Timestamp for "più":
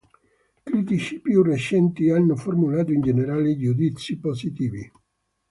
1.21-1.43